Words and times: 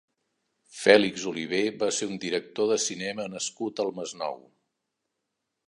Fèlix 0.77 1.25
Oliver 1.31 1.59
va 1.83 1.89
ser 1.99 2.09
un 2.13 2.17
director 2.25 2.69
de 2.71 2.79
cinema 2.87 3.29
nascut 3.35 3.85
al 3.85 3.95
Masnou. 4.01 4.43